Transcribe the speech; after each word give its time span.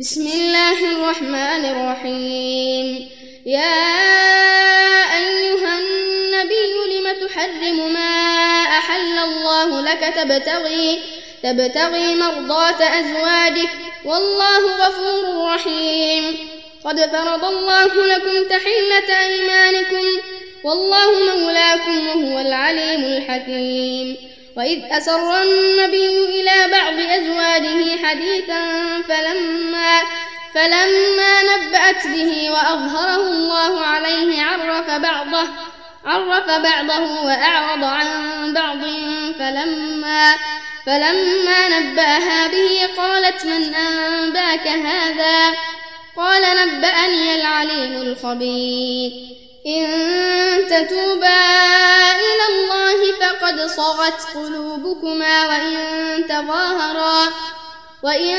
بسم 0.00 0.26
الله 0.26 0.78
الرحمن 0.92 1.64
الرحيم. 1.64 3.08
يا 3.46 3.78
أيها 5.16 5.78
النبي 5.78 6.72
لم 6.94 7.26
تحرم 7.26 7.92
ما 7.92 8.10
أحل 8.78 9.18
الله 9.18 9.80
لك 9.80 10.14
تبتغي 10.16 10.98
تبتغي 11.42 12.14
مرضات 12.14 12.80
أزواجك. 12.82 13.70
والله 14.04 14.62
غفور 14.76 15.54
رحيم. 15.54 16.36
قد 16.84 17.00
فرض 17.00 17.44
الله 17.44 18.06
لكم 18.06 18.48
تحلة 18.48 19.18
أيمانكم 19.20 20.04
والله 20.64 21.36
مولاكم 21.36 22.06
وهو 22.06 22.38
العليم 22.38 23.04
الحكيم. 23.04 24.16
وإذ 24.56 24.78
أسر 24.90 25.42
النبي 25.42 26.24
إلى 26.24 26.72
بعض 26.72 26.94
أزواجه 26.94 28.06
حديثا 28.06 28.62
فلما 29.08 30.00
فلما 30.54 31.42
نبأت 31.42 32.06
به 32.06 32.50
وأظهره 32.50 33.16
الله 33.16 33.84
عليه 33.84 34.42
عرف 34.42 34.90
بعضه 34.90 35.48
عرف 36.04 36.50
بعضه 36.50 37.24
وأعرض 37.24 37.84
عن 37.84 38.06
بعض. 38.54 38.78
فلما 39.38 40.34
فلما 40.86 41.68
نبأها 41.68 42.46
به 42.46 42.80
قالت 42.96 43.44
من 43.44 43.74
أنباك 43.74 44.68
هذا؟ 44.68 45.56
قال 46.16 46.42
نبأني 46.42 47.34
العليم 47.34 48.02
الخبير. 48.02 49.12
إن 49.68 49.86
تتوبا 50.66 51.40
إلى 52.14 52.44
الله 52.50 53.12
فقد 53.20 53.60
صغت 53.60 54.22
قلوبكما 54.34 55.46
وإن 55.46 55.76
تظاهرا 56.28 57.28
وإن 58.02 58.36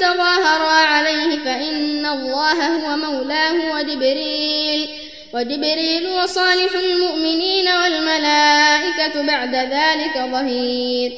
تظاهرا 0.00 0.86
عليه 0.86 1.38
فإن 1.44 2.06
الله 2.06 2.66
هو 2.66 2.96
مولاه 2.96 3.74
وجبريل 3.74 4.88
وجبريل 5.34 6.08
وصالح 6.08 6.72
المؤمنين 6.74 7.68
والملائكة 7.68 9.22
بعد 9.22 9.54
ذلك 9.54 10.30
ظهير. 10.32 11.12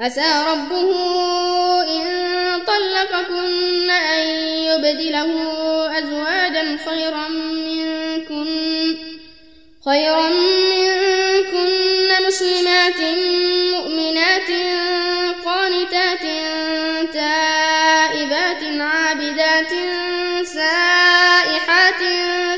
عسى 0.00 0.44
ربه 0.48 0.90
إن 1.82 2.04
طلقكن 2.66 3.90
أن 3.90 4.26
يبدله 4.68 5.28
أزواجا 5.98 6.78
خيرا 6.86 7.53
خيرا 9.88 10.28
منكن 10.70 12.26
مسلمات 12.26 13.00
مؤمنات 13.74 14.50
قانتات 15.44 16.22
تائبات 17.12 18.62
عابدات 18.80 19.72
سائحات 20.44 22.02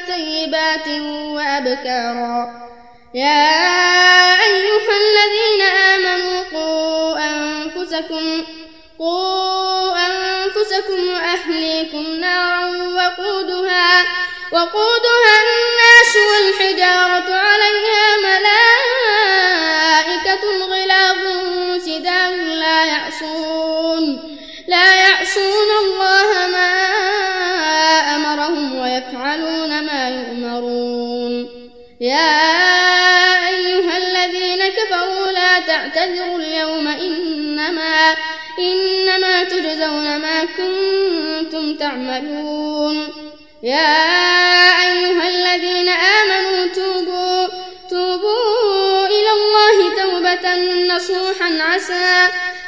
ثيبات 0.06 0.88
وأبكارا. 1.10 2.66
يا 3.14 3.52
أيها 4.44 4.94
الذين 5.02 5.62
آمنوا 5.62 6.40
قوا 6.54 7.18
أنفسكم 7.18 8.44
قوا 8.98 9.96
أنفسكم 10.06 11.08
وأهليكم 11.08 12.20
نارا 12.20 12.66
وقودها 12.68 14.04
وقودها 14.52 15.36
والحجارة 16.14 17.34
عليها 17.34 18.16
ملائكة 18.28 20.44
غلاظ 20.66 21.18
سداد 21.84 22.38
لا 22.38 22.84
يعصون 22.84 24.36
لا 24.68 24.94
يعصون 24.94 25.70
الله 25.82 26.46
ما 26.52 26.72
أمرهم 28.16 28.80
ويفعلون 28.80 29.72
ما 29.86 30.08
يؤمرون. 30.08 31.48
يا 32.00 32.42
أيها 33.48 33.96
الذين 33.96 34.68
كفروا 34.68 35.26
لا 35.32 35.58
تعتذروا 35.58 36.38
اليوم 36.38 36.88
إنما 36.88 38.16
إنما 38.58 39.44
تجزون 39.44 40.16
ما 40.16 40.44
كنتم 40.44 41.76
تعملون. 41.76 43.08
يا 43.62 44.75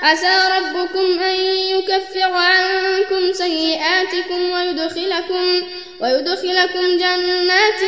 عسى 0.02 0.40
ربكم 0.58 1.20
أن 1.20 1.34
يكفر 1.44 2.32
عنكم 2.32 3.32
سيئاتكم 3.32 4.50
ويدخلكم 4.50 5.62
ويدخلكم 6.00 6.98
جنات 6.98 7.80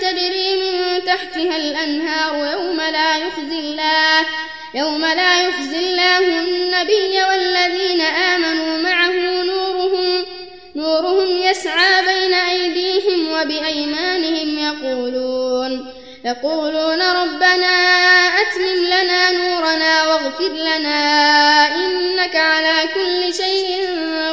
تجري 0.00 0.56
من 0.56 1.04
تحتها 1.04 1.56
الأنهار 1.56 2.52
يوم 2.52 2.76
لا 2.76 3.16
يخزي 3.16 3.58
الله 3.58 4.26
يوم 4.74 5.00
لا 5.00 5.48
يخزي 5.48 5.78
الله 5.78 6.18
النبي 6.18 7.22
والذين 7.28 8.00
آمنوا 8.00 8.75
يقولون 16.26 17.02
ربنا 17.02 17.74
أتمم 18.40 18.84
لنا 18.84 19.32
نورنا 19.32 20.06
واغفر 20.06 20.48
لنا 20.48 21.00
إنك 21.74 22.36
على 22.36 22.88
كل 22.94 23.34
شيء 23.34 23.88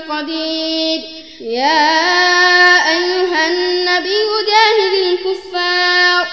قدير. 0.09 1.01
يا 1.41 1.89
أيها 2.89 3.47
النبي 3.47 4.23
جاهد 4.49 4.93
الكفار 5.05 6.27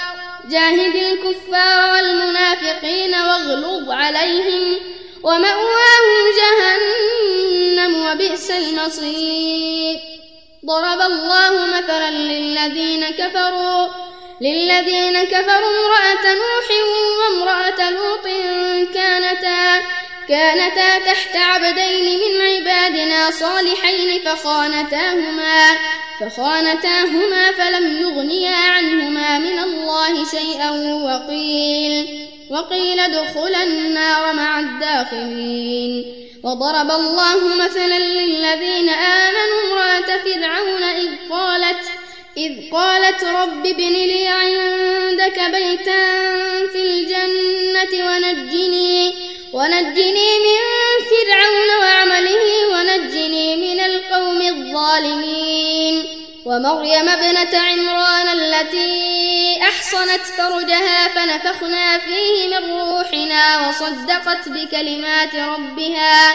جاهد 0.51 0.95
الكفار 0.95 1.93
والمنافقين 1.93 3.15
واغلظ 3.15 3.91
عليهم 3.91 4.77
ومأواهم 5.23 6.17
جهنم 6.41 8.07
وبئس 8.07 8.51
المصير. 8.51 9.99
ضرب 10.67 11.01
الله 11.01 11.67
مثلا 11.67 12.11
للذين 12.11 13.05
كفروا 13.11 14.10
للذين 14.41 15.25
كفروا 15.25 15.71
امرأة 15.71 16.35
نوح 16.35 16.69
وامرأة 17.21 17.91
لوط 17.91 18.25
كانتا 18.95 19.83
كانتا 20.29 20.99
تحت 20.99 21.37
عبدين 21.37 22.19
من 22.19 22.41
عبادنا 22.41 23.31
صالحين 23.31 24.21
فخانتاهما 24.25 25.77
فخانتاهما 26.21 27.53
فلم 27.53 28.01
يغنيا 28.01 28.57
عنهما 28.57 29.39
من 29.39 29.59
الله 29.59 30.25
شيئا 30.31 30.71
وقيل 31.05 32.29
وقيل 32.51 33.01
ادخلا 33.01 33.63
النار 33.63 34.33
مع 34.33 34.61
الداخلين 34.61 36.15
وضرب 36.43 36.91
الله 36.91 37.57
مثلا 37.65 37.99
للذين 37.99 38.89
آمنوا 38.89 39.63
امرأة 39.67 40.19
فرعون 40.25 40.83
إذ 40.83 41.09
قالت 41.31 42.00
إذ 42.47 42.71
قالت 42.73 43.25
رب 43.25 43.67
ابن 43.67 43.93
لي 43.93 44.29
عندك 44.29 45.41
بيتا 45.41 46.07
في 46.73 46.83
الجنة 46.83 47.93
ونجني 48.07 49.15
ونجني 49.53 50.31
من 50.47 50.61
فرعون 51.11 51.71
وعمله 51.81 52.69
ونجني 52.73 53.57
من 53.57 53.81
القوم 53.81 54.41
الظالمين. 54.41 56.05
ومريم 56.45 57.09
ابنة 57.09 57.59
عمران 57.59 58.29
التي 58.29 59.59
أحصنت 59.63 60.23
فرجها 60.39 61.09
فنفخنا 61.09 61.99
فيه 61.99 62.49
من 62.49 62.71
روحنا 62.71 63.69
وصدقت 63.69 64.49
بكلمات 64.49 65.35
ربها. 65.35 66.35